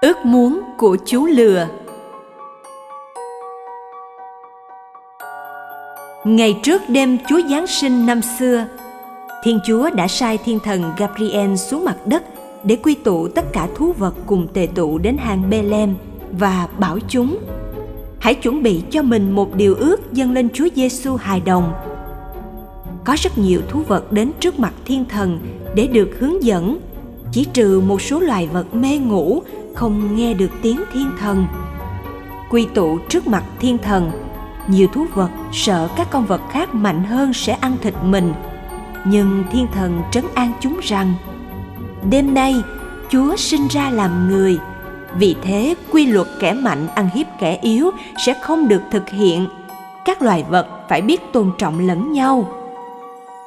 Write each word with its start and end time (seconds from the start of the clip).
ước 0.00 0.24
muốn 0.24 0.60
của 0.76 0.96
chú 1.06 1.26
lừa 1.26 1.68
ngày 6.24 6.60
trước 6.62 6.82
đêm 6.88 7.18
chúa 7.28 7.40
giáng 7.50 7.66
sinh 7.66 8.06
năm 8.06 8.20
xưa 8.38 8.66
thiên 9.44 9.58
chúa 9.66 9.90
đã 9.90 10.08
sai 10.08 10.38
thiên 10.44 10.58
thần 10.64 10.84
gabriel 10.98 11.56
xuống 11.56 11.84
mặt 11.84 11.96
đất 12.06 12.24
để 12.64 12.76
quy 12.76 12.94
tụ 12.94 13.28
tất 13.28 13.52
cả 13.52 13.68
thú 13.76 13.92
vật 13.92 14.14
cùng 14.26 14.48
tề 14.52 14.68
tụ 14.74 14.98
đến 14.98 15.16
hang 15.18 15.50
Bethlehem 15.50 15.94
và 16.32 16.68
bảo 16.78 16.98
chúng 17.08 17.38
hãy 18.18 18.34
chuẩn 18.34 18.62
bị 18.62 18.82
cho 18.90 19.02
mình 19.02 19.30
một 19.30 19.54
điều 19.54 19.74
ước 19.74 20.12
dâng 20.12 20.32
lên 20.32 20.48
Chúa 20.54 20.68
Giêsu 20.74 21.16
hài 21.16 21.40
đồng. 21.40 21.72
Có 23.04 23.16
rất 23.18 23.38
nhiều 23.38 23.60
thú 23.68 23.82
vật 23.88 24.12
đến 24.12 24.32
trước 24.40 24.58
mặt 24.58 24.72
thiên 24.84 25.04
thần 25.04 25.40
để 25.74 25.86
được 25.86 26.10
hướng 26.18 26.44
dẫn, 26.44 26.78
chỉ 27.32 27.46
trừ 27.52 27.80
một 27.80 28.02
số 28.02 28.20
loài 28.20 28.48
vật 28.52 28.74
mê 28.74 28.98
ngủ 28.98 29.42
không 29.74 30.16
nghe 30.16 30.34
được 30.34 30.50
tiếng 30.62 30.80
thiên 30.92 31.10
thần. 31.20 31.46
Quy 32.50 32.66
tụ 32.74 32.98
trước 33.08 33.26
mặt 33.26 33.44
thiên 33.58 33.78
thần, 33.78 34.10
nhiều 34.66 34.88
thú 34.92 35.06
vật 35.14 35.30
sợ 35.52 35.88
các 35.96 36.08
con 36.10 36.26
vật 36.26 36.40
khác 36.50 36.74
mạnh 36.74 37.04
hơn 37.04 37.32
sẽ 37.32 37.52
ăn 37.52 37.76
thịt 37.82 37.94
mình. 38.02 38.32
Nhưng 39.04 39.44
thiên 39.50 39.66
thần 39.72 40.02
trấn 40.12 40.24
an 40.34 40.52
chúng 40.60 40.80
rằng, 40.82 41.14
đêm 42.10 42.34
nay 42.34 42.54
Chúa 43.10 43.36
sinh 43.36 43.68
ra 43.68 43.90
làm 43.90 44.28
người– 44.28 44.58
vì 45.14 45.36
thế 45.42 45.74
quy 45.90 46.06
luật 46.06 46.26
kẻ 46.40 46.52
mạnh 46.52 46.88
ăn 46.94 47.08
hiếp 47.14 47.26
kẻ 47.38 47.58
yếu 47.62 47.90
sẽ 48.26 48.34
không 48.42 48.68
được 48.68 48.82
thực 48.90 49.08
hiện 49.08 49.46
các 50.04 50.22
loài 50.22 50.44
vật 50.48 50.66
phải 50.88 51.02
biết 51.02 51.32
tôn 51.32 51.52
trọng 51.58 51.86
lẫn 51.86 52.12
nhau 52.12 52.48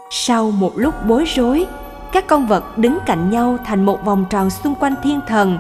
sau 0.10 0.52
một 0.52 0.72
lúc 0.76 0.94
bối 1.08 1.24
rối 1.36 1.66
các 2.12 2.28
con 2.28 2.48
vật 2.48 2.78
đứng 2.78 2.98
cạnh 3.06 3.30
nhau 3.30 3.58
thành 3.66 3.86
một 3.86 4.06
vòng 4.06 4.26
tròn 4.30 4.50
xung 4.50 4.76
quanh 4.76 4.96
thiên 5.04 5.20
thần 5.28 5.60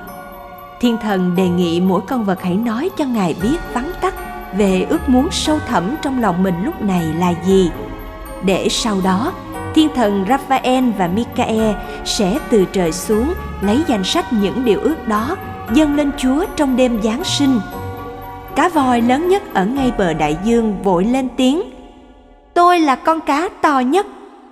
thiên 0.84 0.98
thần 0.98 1.36
đề 1.36 1.50
nghị 1.50 1.82
mỗi 1.82 2.02
con 2.08 2.26
vật 2.26 2.42
hãy 2.42 2.56
nói 2.56 2.90
cho 2.98 3.06
ngài 3.06 3.36
biết 3.42 3.58
vắn 3.74 3.92
tắt 4.02 4.14
về 4.58 4.86
ước 4.90 5.10
muốn 5.10 5.28
sâu 5.32 5.60
thẳm 5.68 5.96
trong 6.02 6.22
lòng 6.22 6.44
mình 6.44 6.56
lúc 6.64 6.82
này 6.82 7.06
là 7.20 7.34
gì 7.46 7.72
để 8.46 8.68
sau 8.70 8.98
đó 9.04 9.34
thiên 9.76 9.90
thần 9.96 10.26
Raphael 10.30 10.90
và 10.98 11.08
Michael 11.08 11.76
sẽ 12.06 12.40
từ 12.50 12.66
trời 12.72 12.92
xuống 12.92 13.34
lấy 13.62 13.84
danh 13.88 14.04
sách 14.04 14.34
những 14.34 14.66
điều 14.66 14.80
ước 14.80 15.08
đó 15.08 15.36
dâng 15.74 15.96
lên 15.96 16.12
Chúa 16.18 16.46
trong 16.56 16.76
đêm 16.76 17.02
Giáng 17.04 17.24
sinh. 17.24 17.60
Cá 18.56 18.70
voi 18.70 19.02
lớn 19.02 19.28
nhất 19.28 19.54
ở 19.54 19.66
ngay 19.66 19.92
bờ 19.98 20.14
đại 20.14 20.38
dương 20.44 20.76
vội 20.84 21.04
lên 21.06 21.28
tiếng. 21.38 21.62
Tôi 22.54 22.80
là 22.80 22.96
con 22.96 23.20
cá 23.22 23.50
to 23.62 23.80
nhất, 23.80 24.06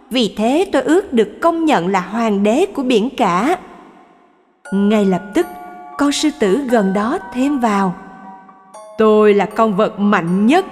vì 0.10 0.34
thế 0.38 0.70
tôi 0.72 0.82
ước 0.82 1.14
được 1.14 1.30
công 1.42 1.66
nhận 1.66 1.88
là 1.88 2.00
hoàng 2.00 2.44
đế 2.44 2.66
của 2.74 2.84
biển 2.84 3.10
cả. 3.18 3.58
Ngay 4.72 5.06
lập 5.06 5.22
tức, 5.34 5.48
con 5.98 6.12
sư 6.12 6.30
tử 6.40 6.58
gần 6.58 6.94
đó 6.94 7.20
thêm 7.34 7.60
vào. 7.60 7.96
Tôi 8.98 9.34
là 9.34 9.46
con 9.46 9.76
vật 9.76 10.00
mạnh 10.00 10.48
nhất, 10.48 10.66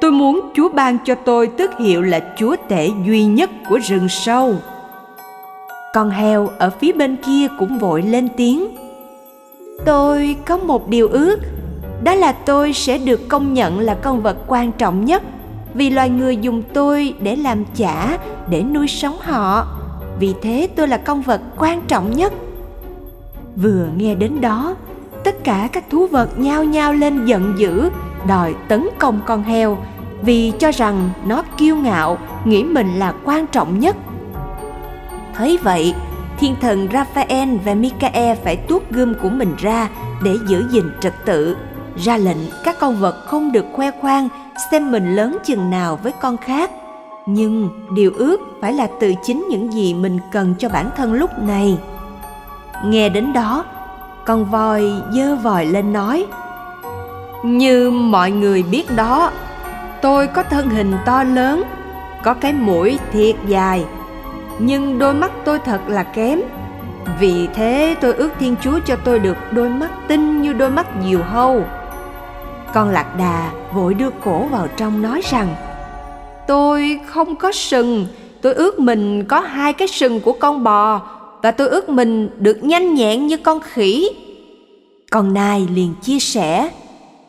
tôi 0.00 0.10
muốn 0.10 0.40
Chúa 0.54 0.68
ban 0.68 0.98
cho 1.04 1.14
tôi 1.14 1.46
tước 1.46 1.78
hiệu 1.78 2.02
là 2.02 2.20
chúa 2.36 2.56
tể 2.68 2.90
duy 3.06 3.24
nhất 3.24 3.50
của 3.68 3.78
rừng 3.78 4.08
sâu. 4.08 4.54
Con 5.94 6.10
heo 6.10 6.50
ở 6.58 6.70
phía 6.70 6.92
bên 6.92 7.16
kia 7.16 7.48
cũng 7.58 7.78
vội 7.78 8.02
lên 8.02 8.28
tiếng. 8.36 8.76
Tôi 9.84 10.36
có 10.46 10.56
một 10.56 10.88
điều 10.88 11.08
ước 11.08 11.36
đó 12.02 12.14
là 12.14 12.32
tôi 12.32 12.72
sẽ 12.72 12.98
được 12.98 13.28
công 13.28 13.54
nhận 13.54 13.78
là 13.80 13.94
con 13.94 14.22
vật 14.22 14.36
quan 14.46 14.72
trọng 14.72 15.04
nhất. 15.04 15.22
Vì 15.74 15.90
loài 15.90 16.10
người 16.10 16.36
dùng 16.36 16.62
tôi 16.72 17.14
để 17.20 17.36
làm 17.36 17.64
chả 17.76 18.18
để 18.50 18.62
nuôi 18.62 18.88
sống 18.88 19.16
họ. 19.20 19.66
Vì 20.20 20.34
thế 20.42 20.68
tôi 20.76 20.88
là 20.88 20.96
con 20.96 21.22
vật 21.22 21.40
quan 21.58 21.82
trọng 21.88 22.16
nhất 22.16 22.32
vừa 23.62 23.88
nghe 23.96 24.14
đến 24.14 24.40
đó 24.40 24.76
tất 25.24 25.44
cả 25.44 25.68
các 25.72 25.84
thú 25.90 26.06
vật 26.06 26.38
nhao 26.38 26.64
nhao 26.64 26.92
lên 26.92 27.26
giận 27.26 27.54
dữ 27.58 27.90
đòi 28.28 28.54
tấn 28.68 28.88
công 28.98 29.20
con 29.26 29.42
heo 29.42 29.78
vì 30.22 30.52
cho 30.58 30.70
rằng 30.70 31.10
nó 31.26 31.42
kiêu 31.56 31.76
ngạo 31.76 32.18
nghĩ 32.44 32.64
mình 32.64 32.98
là 32.98 33.14
quan 33.24 33.46
trọng 33.46 33.78
nhất 33.78 33.96
thấy 35.34 35.58
vậy 35.62 35.94
thiên 36.38 36.54
thần 36.60 36.88
Raphael 36.92 37.56
và 37.64 37.74
Michael 37.74 38.36
phải 38.44 38.56
tuốt 38.56 38.82
gươm 38.90 39.14
của 39.22 39.28
mình 39.28 39.54
ra 39.58 39.88
để 40.22 40.34
giữ 40.48 40.64
gìn 40.70 40.84
trật 41.00 41.14
tự, 41.24 41.56
ra 41.96 42.16
lệnh 42.16 42.36
các 42.64 42.76
con 42.80 42.96
vật 42.96 43.24
không 43.26 43.52
được 43.52 43.64
khoe 43.72 43.90
khoang 43.90 44.28
xem 44.70 44.90
mình 44.90 45.16
lớn 45.16 45.38
chừng 45.44 45.70
nào 45.70 45.98
với 46.02 46.12
con 46.20 46.36
khác. 46.36 46.70
Nhưng 47.26 47.70
điều 47.94 48.12
ước 48.16 48.40
phải 48.60 48.72
là 48.72 48.88
từ 49.00 49.14
chính 49.24 49.46
những 49.50 49.72
gì 49.72 49.94
mình 49.94 50.18
cần 50.32 50.54
cho 50.58 50.68
bản 50.68 50.90
thân 50.96 51.12
lúc 51.12 51.30
này. 51.38 51.78
Nghe 52.84 53.08
đến 53.08 53.32
đó, 53.32 53.64
con 54.24 54.44
voi 54.44 54.92
dơ 55.12 55.36
vòi 55.36 55.66
lên 55.66 55.92
nói 55.92 56.26
Như 57.44 57.90
mọi 57.90 58.30
người 58.30 58.62
biết 58.62 58.96
đó, 58.96 59.30
tôi 60.02 60.26
có 60.26 60.42
thân 60.42 60.68
hình 60.68 60.92
to 61.04 61.24
lớn, 61.24 61.62
có 62.22 62.34
cái 62.34 62.52
mũi 62.52 62.98
thiệt 63.12 63.36
dài 63.46 63.84
nhưng 64.58 64.98
đôi 64.98 65.14
mắt 65.14 65.32
tôi 65.44 65.58
thật 65.58 65.80
là 65.88 66.02
kém. 66.02 66.40
Vì 67.20 67.48
thế 67.54 67.96
tôi 68.00 68.14
ước 68.14 68.30
thiên 68.38 68.56
chúa 68.62 68.78
cho 68.86 68.96
tôi 69.04 69.18
được 69.18 69.36
đôi 69.50 69.68
mắt 69.68 69.90
tinh 70.08 70.42
như 70.42 70.52
đôi 70.52 70.70
mắt 70.70 70.86
diều 71.04 71.22
hâu. 71.22 71.64
Con 72.74 72.88
lạc 72.88 73.16
đà 73.18 73.50
vội 73.72 73.94
đưa 73.94 74.10
cổ 74.10 74.38
vào 74.38 74.68
trong 74.76 75.02
nói 75.02 75.20
rằng 75.30 75.48
tôi 76.46 77.00
không 77.06 77.36
có 77.36 77.52
sừng 77.52 78.06
tôi 78.42 78.54
ước 78.54 78.80
mình 78.80 79.24
có 79.24 79.40
hai 79.40 79.72
cái 79.72 79.88
sừng 79.88 80.20
của 80.20 80.32
con 80.32 80.64
bò 80.64 81.00
và 81.42 81.50
tôi 81.50 81.68
ước 81.68 81.88
mình 81.88 82.30
được 82.38 82.64
nhanh 82.64 82.94
nhẹn 82.94 83.26
như 83.26 83.36
con 83.36 83.60
khỉ. 83.60 84.10
Con 85.10 85.34
nai 85.34 85.68
liền 85.74 85.94
chia 86.02 86.18
sẻ, 86.18 86.70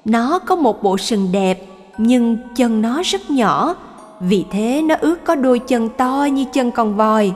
nó 0.06 0.40
có 0.40 0.56
một 0.56 0.84
bộ 0.84 0.98
sừng 0.98 1.32
đẹp, 1.32 1.66
nhưng 1.98 2.38
chân 2.56 2.82
nó 2.82 3.02
rất 3.06 3.32
nhỏ. 3.32 3.76
Vì 4.20 4.46
thế 4.52 4.82
nó 4.82 4.96
ước 5.02 5.26
có 5.26 5.36
đôi 5.36 5.60
chân 5.60 5.90
to 5.90 6.28
như 6.32 6.46
chân 6.54 6.72
con 6.72 6.96
voi. 6.96 7.32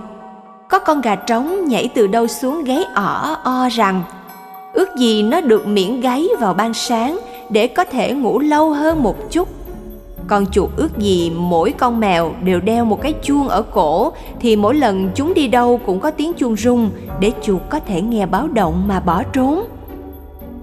Có 0.70 0.80
con 0.80 1.02
gà 1.02 1.16
trống 1.16 1.68
nhảy 1.68 1.90
từ 1.96 2.08
đâu 2.08 2.28
xuống 2.28 2.64
gáy 2.64 2.84
ỏ, 2.96 3.38
o 3.44 3.70
rằng, 3.72 4.04
ước 4.74 4.96
gì 4.96 5.24
nó 5.24 5.42
được 5.42 5.68
miễn 5.68 6.02
gáy 6.02 6.28
vào 6.40 6.54
ban 6.54 6.74
sáng 6.74 7.20
để 7.50 7.68
có 7.68 7.84
thể 7.84 8.14
ngủ 8.14 8.40
lâu 8.40 8.70
hơn 8.70 9.04
một 9.04 9.32
chút 9.32 9.63
con 10.34 10.46
chuột 10.46 10.70
ước 10.76 10.98
gì 10.98 11.32
mỗi 11.36 11.72
con 11.72 12.00
mèo 12.00 12.34
đều 12.44 12.60
đeo 12.60 12.86
một 12.86 13.02
cái 13.02 13.14
chuông 13.24 13.48
ở 13.48 13.62
cổ, 13.62 14.14
thì 14.40 14.56
mỗi 14.56 14.76
lần 14.76 15.10
chúng 15.16 15.34
đi 15.34 15.48
đâu 15.48 15.80
cũng 15.86 16.00
có 16.00 16.12
tiếng 16.12 16.34
chuông 16.34 16.56
rung 16.56 16.90
để 17.20 17.32
chuột 17.42 17.62
có 17.70 17.80
thể 17.80 18.02
nghe 18.02 18.26
báo 18.26 18.48
động 18.48 18.88
mà 18.88 19.00
bỏ 19.00 19.24
trốn. 19.24 19.64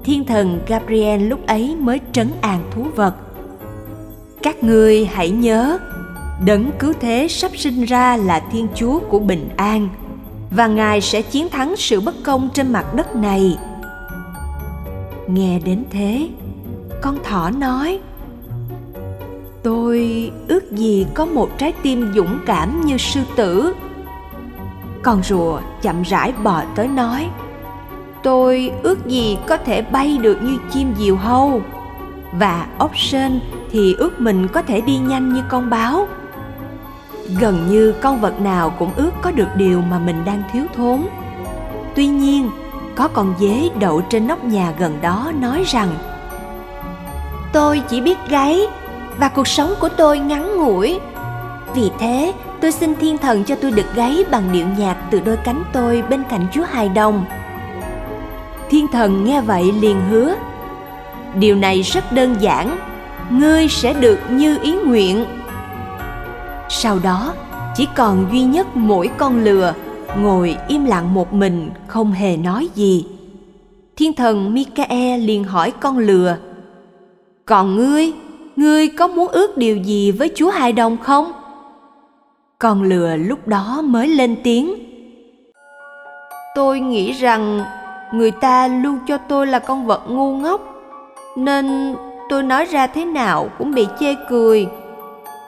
Thiên 0.04 0.24
thần 0.24 0.60
gabriel 0.66 1.22
lúc 1.22 1.46
ấy 1.46 1.76
mới 1.78 2.00
trấn 2.12 2.28
an 2.40 2.62
thú 2.70 2.86
vật. 2.96 3.14
Các 4.42 4.64
ngươi 4.64 5.04
hãy 5.04 5.30
nhớ, 5.30 5.78
đấng 6.44 6.70
cứu 6.78 6.92
thế 7.00 7.26
sắp 7.28 7.50
sinh 7.56 7.84
ra 7.84 8.16
là 8.16 8.40
thiên 8.52 8.66
chúa 8.74 8.98
của 8.98 9.18
bình 9.18 9.48
an, 9.56 9.88
và 10.50 10.66
ngài 10.66 11.00
sẽ 11.00 11.22
chiến 11.22 11.48
thắng 11.48 11.76
sự 11.76 12.00
bất 12.00 12.14
công 12.24 12.48
trên 12.54 12.72
mặt 12.72 12.94
đất 12.94 13.16
này. 13.16 13.58
Nghe 15.28 15.58
đến 15.64 15.84
thế, 15.90 16.28
con 17.02 17.18
thỏ 17.24 17.50
nói 17.50 17.98
tôi 19.62 20.30
ước 20.48 20.72
gì 20.72 21.06
có 21.14 21.26
một 21.26 21.58
trái 21.58 21.72
tim 21.82 22.12
dũng 22.14 22.38
cảm 22.46 22.80
như 22.84 22.96
sư 22.96 23.20
tử. 23.36 23.74
Con 25.02 25.22
rùa 25.22 25.60
chậm 25.82 26.02
rãi 26.02 26.32
bò 26.42 26.62
tới 26.74 26.88
nói, 26.88 27.28
tôi 28.22 28.72
ước 28.82 29.06
gì 29.06 29.38
có 29.46 29.56
thể 29.56 29.82
bay 29.82 30.18
được 30.18 30.42
như 30.42 30.58
chim 30.70 30.94
diều 30.98 31.16
hâu. 31.16 31.62
Và 32.32 32.66
ốc 32.78 32.98
sên 32.98 33.40
thì 33.70 33.94
ước 33.94 34.20
mình 34.20 34.48
có 34.48 34.62
thể 34.62 34.80
đi 34.80 34.98
nhanh 34.98 35.32
như 35.32 35.42
con 35.48 35.70
báo. 35.70 36.08
Gần 37.40 37.66
như 37.70 37.94
con 38.00 38.20
vật 38.20 38.40
nào 38.40 38.70
cũng 38.78 38.90
ước 38.96 39.10
có 39.22 39.30
được 39.30 39.48
điều 39.56 39.80
mà 39.80 39.98
mình 39.98 40.24
đang 40.24 40.42
thiếu 40.52 40.64
thốn. 40.74 41.02
Tuy 41.94 42.06
nhiên, 42.06 42.50
có 42.94 43.08
con 43.08 43.34
dế 43.40 43.68
đậu 43.78 44.00
trên 44.00 44.26
nóc 44.26 44.44
nhà 44.44 44.74
gần 44.78 44.98
đó 45.00 45.32
nói 45.40 45.64
rằng, 45.66 45.88
tôi 47.52 47.82
chỉ 47.88 48.00
biết 48.00 48.18
gáy 48.28 48.66
và 49.18 49.28
cuộc 49.28 49.48
sống 49.48 49.74
của 49.80 49.88
tôi 49.88 50.18
ngắn 50.18 50.56
ngủi. 50.56 51.00
Vì 51.74 51.90
thế, 51.98 52.32
tôi 52.60 52.72
xin 52.72 52.94
thiên 52.94 53.18
thần 53.18 53.44
cho 53.44 53.54
tôi 53.54 53.70
được 53.70 53.94
gáy 53.94 54.24
bằng 54.30 54.52
điệu 54.52 54.66
nhạc 54.78 54.96
từ 55.10 55.20
đôi 55.20 55.36
cánh 55.36 55.62
tôi 55.72 56.02
bên 56.10 56.22
cạnh 56.30 56.46
chúa 56.52 56.64
hài 56.64 56.88
đồng. 56.88 57.24
Thiên 58.70 58.86
thần 58.88 59.24
nghe 59.24 59.40
vậy 59.40 59.72
liền 59.72 60.00
hứa, 60.10 60.34
điều 61.34 61.56
này 61.56 61.82
rất 61.82 62.12
đơn 62.12 62.36
giản, 62.40 62.78
ngươi 63.30 63.68
sẽ 63.68 63.92
được 63.92 64.18
như 64.30 64.58
ý 64.62 64.72
nguyện. 64.72 65.24
Sau 66.68 66.98
đó, 66.98 67.34
chỉ 67.76 67.88
còn 67.96 68.26
duy 68.32 68.42
nhất 68.44 68.76
mỗi 68.76 69.10
con 69.18 69.44
lừa 69.44 69.74
ngồi 70.18 70.56
im 70.68 70.84
lặng 70.84 71.14
một 71.14 71.32
mình, 71.32 71.70
không 71.86 72.12
hề 72.12 72.36
nói 72.36 72.68
gì. 72.74 73.06
Thiên 73.96 74.12
thần 74.12 74.54
micae 74.54 75.18
liền 75.18 75.44
hỏi 75.44 75.72
con 75.80 75.98
lừa, 75.98 76.36
còn 77.44 77.76
ngươi? 77.76 78.12
Ngươi 78.56 78.88
có 78.88 79.08
muốn 79.08 79.28
ước 79.28 79.56
điều 79.56 79.76
gì 79.76 80.12
với 80.12 80.30
chúa 80.34 80.50
hài 80.50 80.72
đồng 80.72 80.96
không? 80.96 81.32
Con 82.58 82.82
lừa 82.82 83.16
lúc 83.16 83.48
đó 83.48 83.82
mới 83.84 84.08
lên 84.08 84.36
tiếng. 84.44 84.74
Tôi 86.54 86.80
nghĩ 86.80 87.12
rằng 87.12 87.64
người 88.12 88.30
ta 88.30 88.68
luôn 88.68 88.98
cho 89.06 89.18
tôi 89.18 89.46
là 89.46 89.58
con 89.58 89.86
vật 89.86 90.02
ngu 90.08 90.36
ngốc, 90.36 90.60
nên 91.36 91.94
tôi 92.28 92.42
nói 92.42 92.64
ra 92.64 92.86
thế 92.86 93.04
nào 93.04 93.48
cũng 93.58 93.74
bị 93.74 93.86
chê 94.00 94.14
cười. 94.28 94.66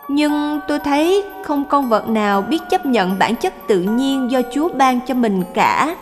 Nhưng 0.08 0.60
tôi 0.68 0.78
thấy 0.78 1.24
không 1.44 1.64
con 1.64 1.88
vật 1.88 2.08
nào 2.08 2.42
biết 2.42 2.62
chấp 2.70 2.86
nhận 2.86 3.18
bản 3.18 3.36
chất 3.36 3.54
tự 3.66 3.80
nhiên 3.80 4.30
do 4.30 4.40
chúa 4.52 4.68
ban 4.68 5.00
cho 5.06 5.14
mình 5.14 5.42
cả. 5.54 5.96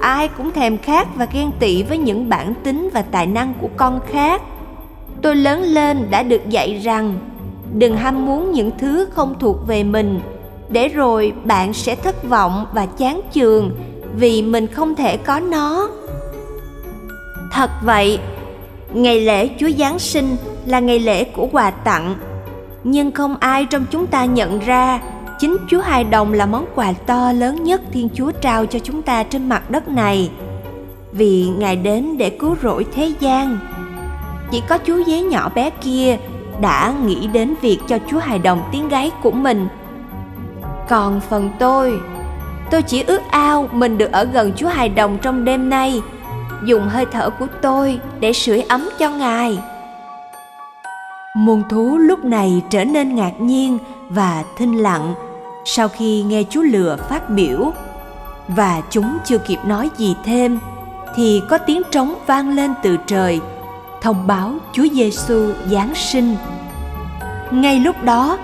Ai 0.00 0.28
cũng 0.28 0.50
thèm 0.50 0.78
khát 0.78 1.08
và 1.14 1.26
ghen 1.32 1.50
tị 1.60 1.82
với 1.82 1.98
những 1.98 2.28
bản 2.28 2.54
tính 2.62 2.90
và 2.92 3.02
tài 3.02 3.26
năng 3.26 3.54
của 3.60 3.68
con 3.76 4.00
khác 4.06 4.42
tôi 5.22 5.36
lớn 5.36 5.62
lên 5.62 6.10
đã 6.10 6.22
được 6.22 6.48
dạy 6.48 6.80
rằng, 6.84 7.18
đừng 7.74 7.96
ham 7.96 8.26
muốn 8.26 8.52
những 8.52 8.70
thứ 8.78 9.06
không 9.10 9.34
thuộc 9.40 9.66
về 9.66 9.84
mình, 9.84 10.20
để 10.68 10.88
rồi 10.88 11.32
bạn 11.44 11.72
sẽ 11.72 11.94
thất 11.94 12.28
vọng 12.28 12.66
và 12.72 12.86
chán 12.86 13.20
chường 13.32 13.70
vì 14.16 14.42
mình 14.42 14.66
không 14.66 14.94
thể 14.94 15.16
có 15.16 15.40
nó. 15.40 15.88
Thật 17.52 17.70
vậy, 17.82 18.18
ngày 18.92 19.20
lễ 19.20 19.48
chúa 19.58 19.70
giáng 19.78 19.98
sinh 19.98 20.36
là 20.66 20.80
ngày 20.80 20.98
lễ 20.98 21.24
của 21.24 21.48
quà 21.52 21.70
tặng, 21.70 22.14
nhưng 22.84 23.12
không 23.12 23.36
ai 23.40 23.64
trong 23.64 23.84
chúng 23.90 24.06
ta 24.06 24.24
nhận 24.24 24.58
ra 24.58 25.00
chính 25.38 25.56
chúa 25.68 25.80
hài 25.80 26.04
đồng 26.04 26.32
là 26.32 26.46
món 26.46 26.66
quà 26.74 26.92
to 27.06 27.32
lớn 27.32 27.64
nhất 27.64 27.80
thiên 27.92 28.08
chúa 28.14 28.30
trao 28.30 28.66
cho 28.66 28.78
chúng 28.78 29.02
ta 29.02 29.22
trên 29.22 29.48
mặt 29.48 29.70
đất 29.70 29.88
này. 29.88 30.30
Vì 31.12 31.48
ngài 31.58 31.76
đến 31.76 32.18
để 32.18 32.30
cứu 32.30 32.56
rỗi 32.62 32.86
thế 32.94 33.12
gian 33.20 33.58
chỉ 34.50 34.62
có 34.68 34.78
chú 34.78 35.04
dế 35.04 35.20
nhỏ 35.20 35.50
bé 35.54 35.70
kia 35.70 36.16
đã 36.60 36.94
nghĩ 37.06 37.26
đến 37.26 37.54
việc 37.60 37.78
cho 37.88 37.98
chúa 38.10 38.18
hài 38.18 38.38
đồng 38.38 38.62
tiếng 38.72 38.88
gáy 38.88 39.10
của 39.22 39.30
mình. 39.30 39.68
Còn 40.88 41.20
phần 41.20 41.50
tôi 41.58 42.00
tôi 42.70 42.82
chỉ 42.82 43.02
ước 43.02 43.20
ao 43.30 43.68
mình 43.72 43.98
được 43.98 44.12
ở 44.12 44.24
gần 44.24 44.52
chúa 44.56 44.68
hài 44.68 44.88
đồng 44.88 45.18
trong 45.18 45.44
đêm 45.44 45.70
nay. 45.70 46.02
Dùng 46.64 46.88
hơi 46.88 47.06
thở 47.12 47.30
của 47.30 47.46
tôi 47.62 48.00
để 48.20 48.32
sưởi 48.32 48.62
ấm 48.62 48.88
cho 48.98 49.10
ngài. 49.10 49.58
Muôn 51.36 51.62
thú 51.70 51.98
lúc 51.98 52.24
này 52.24 52.62
trở 52.70 52.84
nên 52.84 53.14
ngạc 53.14 53.40
nhiên 53.40 53.78
và 54.08 54.44
thinh 54.56 54.78
lặng 54.78 55.14
sau 55.64 55.88
khi 55.88 56.22
nghe 56.22 56.42
chú 56.42 56.62
lừa 56.62 56.96
phát 57.08 57.30
biểu. 57.30 57.72
Và 58.48 58.82
chúng 58.90 59.18
chưa 59.24 59.38
kịp 59.38 59.58
nói 59.64 59.90
gì 59.96 60.16
thêm 60.24 60.58
thì 61.16 61.42
có 61.48 61.58
tiếng 61.58 61.82
trống 61.90 62.14
vang 62.26 62.50
lên 62.50 62.74
từ 62.82 62.96
trời 63.06 63.40
thông 64.00 64.26
báo 64.26 64.52
Chúa 64.72 64.86
Giêsu 64.92 65.52
giáng 65.70 65.94
sinh. 65.94 66.36
Ngay 67.50 67.80
lúc 67.80 67.96
đó, 68.04 68.38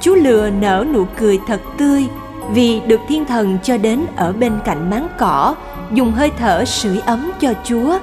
chú 0.00 0.14
lừa 0.14 0.50
nở 0.50 0.84
nụ 0.92 1.06
cười 1.18 1.40
thật 1.46 1.60
tươi 1.78 2.06
vì 2.50 2.80
được 2.80 3.00
thiên 3.08 3.24
thần 3.24 3.58
cho 3.62 3.76
đến 3.76 4.06
ở 4.16 4.32
bên 4.32 4.52
cạnh 4.64 4.90
máng 4.90 5.08
cỏ 5.18 5.54
dùng 5.92 6.12
hơi 6.12 6.30
thở 6.38 6.64
sưởi 6.64 6.98
ấm 7.06 7.30
cho 7.40 7.52
Chúa. 7.64 7.98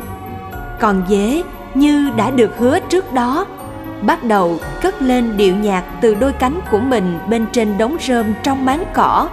Còn 0.79 1.03
dế 1.09 1.43
như 1.73 2.09
đã 2.17 2.31
được 2.31 2.57
hứa 2.57 2.79
trước 2.79 3.13
đó 3.13 3.45
bắt 4.01 4.23
đầu 4.23 4.59
cất 4.81 5.01
lên 5.01 5.37
điệu 5.37 5.55
nhạc 5.55 5.83
từ 6.01 6.15
đôi 6.15 6.33
cánh 6.33 6.59
của 6.71 6.79
mình 6.79 7.19
bên 7.29 7.45
trên 7.51 7.77
đống 7.77 7.97
rơm 8.01 8.25
trong 8.43 8.65
máng 8.65 8.83
cỏ 8.93 9.29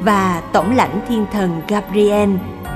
và 0.00 0.42
tổng 0.52 0.76
lãnh 0.76 1.00
thiên 1.08 1.26
thần 1.32 1.62
Gabriel 1.68 2.30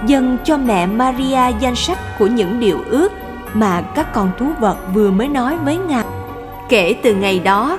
dâng 0.06 0.38
cho 0.44 0.56
mẹ 0.56 0.86
Maria 0.86 1.58
danh 1.60 1.76
sách 1.76 1.98
của 2.18 2.26
những 2.26 2.60
điều 2.60 2.78
ước 2.90 3.12
mà 3.54 3.80
các 3.94 4.12
con 4.12 4.30
thú 4.38 4.46
vật 4.60 4.76
vừa 4.94 5.10
mới 5.10 5.28
nói 5.28 5.56
với 5.64 5.78
ngài. 5.88 6.04
Kể 6.68 6.94
từ 7.02 7.14
ngày 7.14 7.38
đó, 7.38 7.78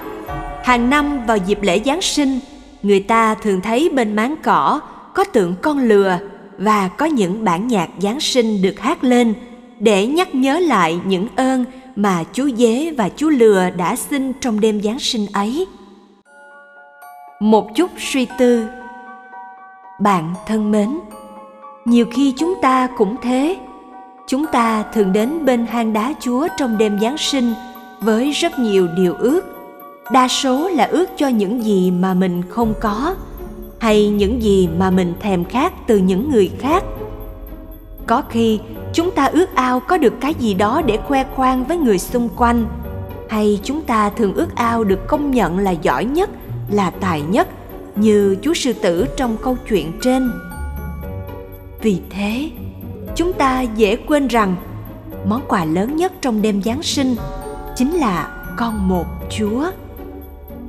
hàng 0.63 0.89
năm 0.89 1.25
vào 1.25 1.37
dịp 1.37 1.59
lễ 1.61 1.81
Giáng 1.85 2.01
sinh, 2.01 2.39
người 2.83 2.99
ta 2.99 3.35
thường 3.35 3.61
thấy 3.61 3.89
bên 3.89 4.15
máng 4.15 4.35
cỏ 4.43 4.81
có 5.15 5.23
tượng 5.23 5.55
con 5.61 5.79
lừa 5.79 6.17
và 6.57 6.87
có 6.87 7.05
những 7.05 7.43
bản 7.43 7.67
nhạc 7.67 7.89
Giáng 7.99 8.19
sinh 8.19 8.61
được 8.61 8.79
hát 8.79 9.03
lên 9.03 9.33
để 9.79 10.07
nhắc 10.07 10.35
nhớ 10.35 10.59
lại 10.59 10.99
những 11.05 11.27
ơn 11.35 11.65
mà 11.95 12.23
chú 12.33 12.49
dế 12.57 12.93
và 12.97 13.09
chú 13.09 13.29
lừa 13.29 13.69
đã 13.69 13.95
xin 13.95 14.33
trong 14.33 14.59
đêm 14.59 14.81
Giáng 14.81 14.99
sinh 14.99 15.25
ấy. 15.33 15.67
Một 17.39 17.75
chút 17.75 17.91
suy 17.97 18.27
tư 18.37 18.65
Bạn 19.99 20.33
thân 20.47 20.71
mến, 20.71 20.99
nhiều 21.85 22.05
khi 22.11 22.33
chúng 22.37 22.61
ta 22.61 22.87
cũng 22.97 23.15
thế 23.21 23.57
chúng 24.29 24.45
ta 24.47 24.83
thường 24.93 25.13
đến 25.13 25.45
bên 25.45 25.65
hang 25.65 25.93
đá 25.93 26.13
chúa 26.19 26.47
trong 26.57 26.77
đêm 26.77 26.99
giáng 26.99 27.17
sinh 27.17 27.53
với 28.01 28.31
rất 28.31 28.59
nhiều 28.59 28.87
điều 28.95 29.13
ước. 29.13 29.41
Đa 30.11 30.27
số 30.27 30.69
là 30.69 30.83
ước 30.83 31.09
cho 31.17 31.27
những 31.27 31.63
gì 31.63 31.91
mà 31.91 32.13
mình 32.13 32.41
không 32.49 32.73
có, 32.81 33.15
hay 33.79 34.09
những 34.09 34.43
gì 34.43 34.69
mà 34.77 34.91
mình 34.91 35.13
thèm 35.19 35.45
khát 35.45 35.73
từ 35.87 35.97
những 35.97 36.31
người 36.31 36.51
khác. 36.59 36.83
Có 38.07 38.23
khi, 38.29 38.59
chúng 38.93 39.11
ta 39.11 39.25
ước 39.25 39.55
ao 39.55 39.79
có 39.79 39.97
được 39.97 40.13
cái 40.21 40.33
gì 40.33 40.53
đó 40.53 40.81
để 40.85 40.97
khoe 40.97 41.23
khoang 41.35 41.63
với 41.63 41.77
người 41.77 41.99
xung 41.99 42.29
quanh, 42.35 42.65
hay 43.29 43.59
chúng 43.63 43.81
ta 43.81 44.09
thường 44.09 44.33
ước 44.33 44.55
ao 44.55 44.83
được 44.83 45.07
công 45.07 45.31
nhận 45.31 45.59
là 45.59 45.71
giỏi 45.71 46.05
nhất, 46.05 46.29
là 46.71 46.89
tài 46.89 47.21
nhất, 47.21 47.47
như 47.95 48.35
chú 48.41 48.53
sư 48.53 48.73
tử 48.73 49.05
trong 49.17 49.37
câu 49.43 49.57
chuyện 49.69 49.91
trên. 50.01 50.31
Vì 51.81 52.01
thế 52.09 52.49
chúng 53.19 53.33
ta 53.33 53.61
dễ 53.61 53.95
quên 53.95 54.27
rằng 54.27 54.55
món 55.25 55.41
quà 55.47 55.65
lớn 55.65 55.95
nhất 55.95 56.13
trong 56.21 56.41
đêm 56.41 56.61
giáng 56.63 56.83
sinh 56.83 57.15
chính 57.75 57.93
là 57.93 58.43
con 58.57 58.87
một 58.87 59.05
chúa. 59.29 59.71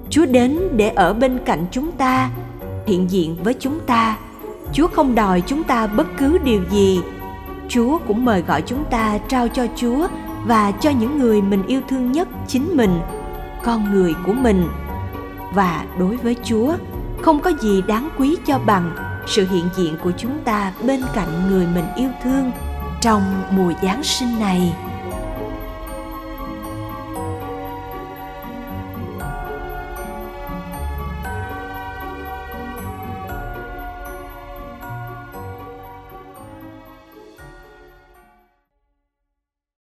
Chúa 0.09 0.27
đến 0.27 0.59
để 0.77 0.89
ở 0.89 1.15
bên 1.15 1.39
cạnh 1.45 1.67
chúng 1.71 1.93
ta, 1.93 2.31
hiện 2.87 3.11
diện 3.11 3.37
với 3.45 3.55
chúng 3.55 3.81
ta. 3.87 4.17
Chúa 4.73 4.87
không 4.87 5.15
đòi 5.15 5.43
chúng 5.47 5.65
ta 5.65 5.87
bất 5.87 6.07
cứ 6.19 6.39
điều 6.39 6.63
gì. 6.71 7.01
Chúa 7.69 7.99
cũng 7.99 8.25
mời 8.25 8.43
gọi 8.43 8.63
chúng 8.63 8.85
ta 8.91 9.19
trao 9.29 9.49
cho 9.49 9.67
chúa 9.77 10.07
và 10.47 10.71
cho 10.71 10.91
những 10.91 11.19
người 11.19 11.43
mình 11.43 11.67
yêu 11.67 11.81
thương 11.89 12.13
nhất 12.13 12.29
chính 12.47 12.77
mình, 12.77 13.01
con 13.65 13.91
người 13.91 14.15
của 14.27 14.33
mình. 14.33 14.69
Và 15.55 15.85
đối 15.99 16.17
với 16.17 16.37
chúa, 16.45 16.75
không 17.23 17.41
có 17.41 17.53
gì 17.61 17.83
đáng 17.87 18.09
quý 18.19 18.37
cho 18.47 18.59
bằng 18.67 19.10
sự 19.31 19.47
hiện 19.51 19.69
diện 19.77 19.97
của 20.03 20.13
chúng 20.17 20.45
ta 20.45 20.73
bên 20.87 21.01
cạnh 21.15 21.51
người 21.51 21.67
mình 21.67 21.85
yêu 21.97 22.11
thương 22.23 22.51
trong 23.01 23.43
mùa 23.51 23.73
giáng 23.83 24.03
sinh 24.03 24.41
này. 24.41 24.73